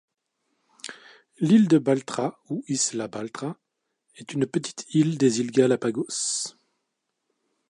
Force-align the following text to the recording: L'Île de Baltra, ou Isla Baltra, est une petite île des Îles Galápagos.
L'Île 1.39 1.67
de 1.67 1.77
Baltra, 1.77 2.41
ou 2.49 2.63
Isla 2.67 3.07
Baltra, 3.07 3.55
est 4.15 4.33
une 4.33 4.47
petite 4.47 4.87
île 4.95 5.15
des 5.19 5.41
Îles 5.41 5.51
Galápagos. 5.51 6.55